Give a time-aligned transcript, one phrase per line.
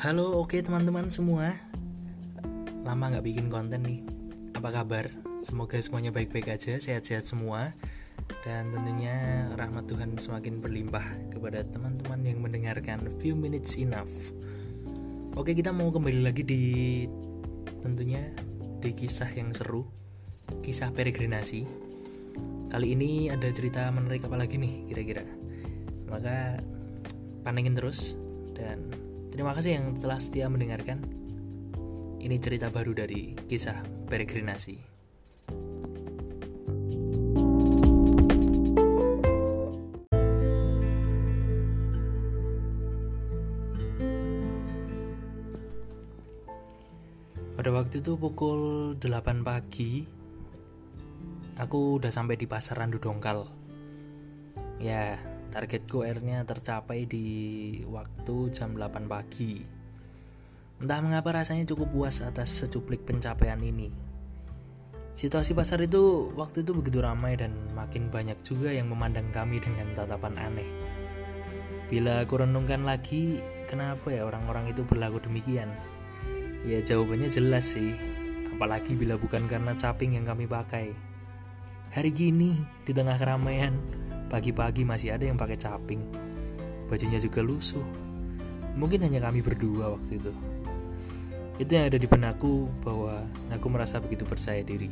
[0.00, 1.60] Halo, oke teman-teman semua.
[2.88, 4.00] Lama nggak bikin konten nih.
[4.56, 5.12] Apa kabar?
[5.44, 7.76] Semoga semuanya baik-baik aja, sehat-sehat semua.
[8.40, 14.08] Dan tentunya rahmat Tuhan semakin berlimpah kepada teman-teman yang mendengarkan Few Minutes Enough.
[15.36, 16.64] Oke, kita mau kembali lagi di
[17.84, 18.24] tentunya
[18.80, 19.84] di kisah yang seru,
[20.64, 21.68] kisah peregrinasi.
[22.72, 25.28] Kali ini ada cerita menarik apa lagi nih kira-kira?
[26.08, 26.56] Maka
[27.44, 28.16] pantengin terus
[28.56, 31.00] dan terima kasih yang telah setia mendengarkan.
[32.20, 33.80] Ini cerita baru dari kisah
[34.10, 34.90] peregrinasi.
[47.60, 50.08] Pada waktu itu pukul 8 pagi
[51.60, 53.44] Aku udah sampai di pasar Randu Dongkal
[54.80, 57.26] Ya, targetku akhirnya tercapai di
[57.90, 59.60] waktu jam 8 pagi
[60.80, 63.90] Entah mengapa rasanya cukup puas atas secuplik pencapaian ini
[65.12, 69.90] Situasi pasar itu waktu itu begitu ramai dan makin banyak juga yang memandang kami dengan
[69.92, 70.70] tatapan aneh
[71.90, 75.66] Bila aku renungkan lagi, kenapa ya orang-orang itu berlaku demikian?
[76.62, 77.98] Ya jawabannya jelas sih,
[78.54, 80.94] apalagi bila bukan karena caping yang kami pakai.
[81.90, 83.74] Hari gini, di tengah keramaian,
[84.30, 85.98] pagi-pagi masih ada yang pakai caping.
[86.86, 87.82] Bajunya juga lusuh.
[88.78, 90.32] Mungkin hanya kami berdua waktu itu.
[91.58, 94.88] Itu yang ada di benakku bahwa aku merasa begitu percaya diri.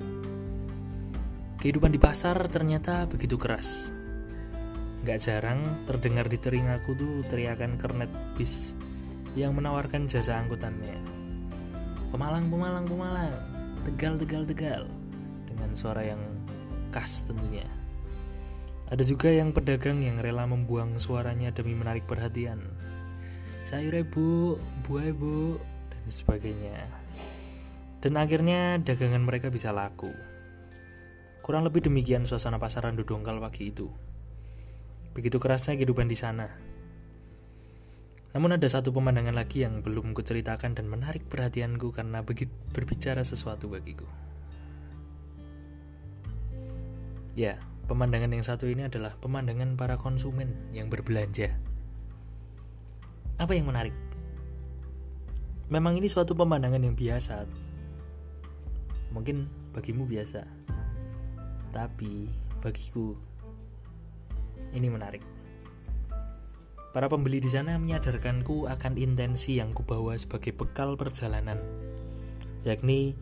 [1.63, 3.95] Kehidupan di pasar ternyata begitu keras.
[5.07, 8.75] Gak jarang terdengar di telingaku tuh teriakan kernet bis
[9.39, 10.99] yang menawarkan jasa angkutannya.
[12.11, 13.35] Pemalang, Pemalang, Pemalang,
[13.87, 14.83] Tegal, Tegal, Tegal,
[15.47, 16.21] dengan suara yang
[16.91, 17.65] khas tentunya.
[18.89, 22.65] Ada juga yang pedagang yang rela membuang suaranya demi menarik perhatian.
[23.69, 24.57] Sayur ibu,
[24.89, 25.61] buah ibu,
[25.93, 26.89] dan sebagainya.
[28.01, 30.09] Dan akhirnya dagangan mereka bisa laku.
[31.45, 33.93] Kurang lebih demikian suasana pasaran Dodongkal pagi itu.
[35.13, 36.49] Begitu kerasnya kehidupan di sana.
[38.33, 43.69] Namun ada satu pemandangan lagi yang belum kuceritakan dan menarik perhatianku karena begitu berbicara sesuatu
[43.69, 44.09] bagiku.
[47.37, 51.57] Ya, pemandangan yang satu ini adalah pemandangan para konsumen yang berbelanja.
[53.41, 53.97] Apa yang menarik?
[55.73, 57.49] Memang ini suatu pemandangan yang biasa.
[59.17, 60.45] Mungkin bagimu biasa.
[61.73, 62.29] Tapi
[62.61, 63.17] bagiku
[64.77, 65.25] ini menarik.
[66.93, 71.61] Para pembeli di sana menyadarkanku akan intensi yang kubawa sebagai bekal perjalanan,
[72.65, 73.13] yakni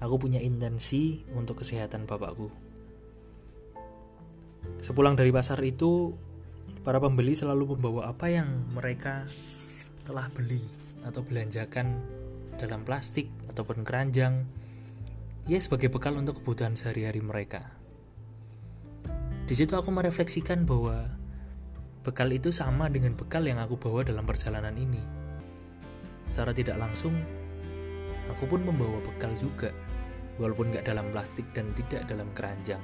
[0.00, 2.65] aku punya intensi untuk kesehatan bapakku.
[4.86, 6.14] Sepulang dari pasar itu,
[6.86, 9.26] para pembeli selalu membawa apa yang mereka
[10.06, 10.62] telah beli
[11.02, 11.98] atau belanjakan
[12.54, 14.46] dalam plastik ataupun keranjang,
[15.50, 17.74] ya sebagai bekal untuk kebutuhan sehari-hari mereka.
[19.50, 21.10] Di situ aku merefleksikan bahwa
[22.06, 25.02] Bekal itu sama dengan bekal yang aku bawa dalam perjalanan ini.
[26.30, 27.10] Secara tidak langsung,
[28.30, 29.74] aku pun membawa bekal juga,
[30.38, 32.78] walaupun gak dalam plastik dan tidak dalam keranjang.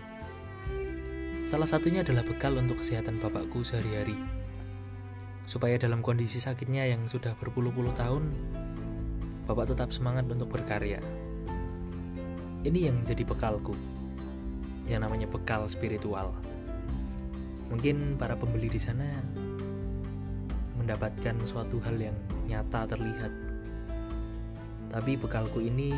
[1.42, 4.14] Salah satunya adalah bekal untuk kesehatan bapakku sehari-hari.
[5.42, 8.30] Supaya dalam kondisi sakitnya yang sudah berpuluh-puluh tahun,
[9.50, 11.02] bapak tetap semangat untuk berkarya.
[12.62, 13.74] Ini yang jadi bekalku,
[14.86, 16.30] yang namanya bekal spiritual.
[17.74, 19.18] Mungkin para pembeli di sana
[20.78, 22.16] mendapatkan suatu hal yang
[22.46, 23.32] nyata terlihat.
[24.94, 25.90] Tapi bekalku ini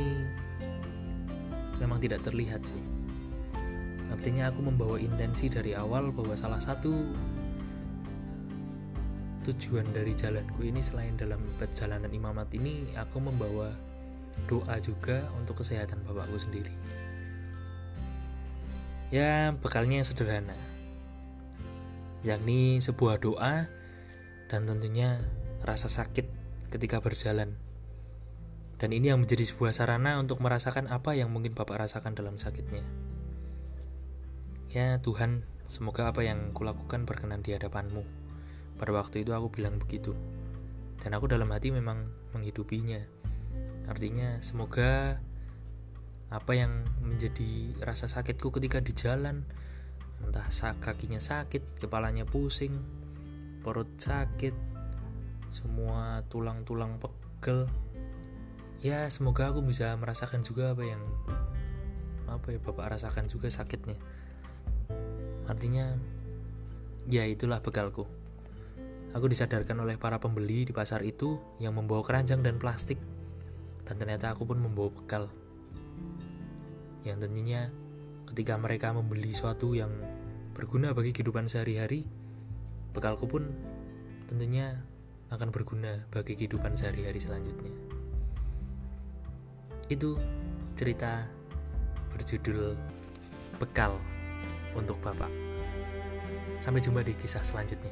[1.77, 2.94] memang tidak terlihat sih.
[4.13, 6.93] Artinya aku membawa intensi dari awal bahwa salah satu
[9.45, 13.73] tujuan dari jalanku ini selain dalam perjalanan imamat ini aku membawa
[14.49, 16.73] doa juga untuk kesehatan bapakku sendiri.
[19.13, 20.75] Ya, bekalnya sederhana
[22.25, 23.69] yakni sebuah doa
[24.49, 25.21] dan tentunya
[25.61, 26.25] rasa sakit
[26.73, 27.61] ketika berjalan.
[28.81, 32.83] Dan ini yang menjadi sebuah sarana untuk merasakan apa yang mungkin Bapak rasakan dalam sakitnya.
[34.75, 38.03] Ya Tuhan, semoga apa yang kulakukan berkenan di hadapanmu.
[38.75, 40.19] Pada waktu itu aku bilang begitu.
[40.99, 42.99] Dan aku dalam hati memang menghidupinya.
[43.87, 45.23] Artinya semoga
[46.27, 49.47] apa yang menjadi rasa sakitku ketika di jalan,
[50.27, 50.51] entah
[50.83, 52.75] kakinya sakit, kepalanya pusing,
[53.63, 54.59] perut sakit,
[55.55, 57.71] semua tulang-tulang pegel.
[58.83, 61.03] Ya, semoga aku bisa merasakan juga apa yang
[62.27, 63.95] apa ya Bapak rasakan juga sakitnya.
[65.45, 65.97] Artinya
[67.09, 68.09] ya itulah bekalku.
[69.15, 72.99] Aku disadarkan oleh para pembeli di pasar itu yang membawa keranjang dan plastik.
[73.87, 75.31] Dan ternyata aku pun membawa bekal.
[77.07, 77.71] Yang tentunya
[78.33, 79.93] ketika mereka membeli sesuatu yang
[80.57, 82.09] berguna bagi kehidupan sehari-hari,
[82.91, 83.55] bekalku pun
[84.27, 84.83] tentunya
[85.31, 87.75] akan berguna bagi kehidupan sehari-hari selanjutnya.
[89.87, 90.17] Itu
[90.75, 91.29] cerita
[92.11, 92.75] berjudul
[93.55, 93.95] Bekal
[94.77, 95.31] untuk Bapak.
[96.59, 97.91] Sampai jumpa di kisah selanjutnya.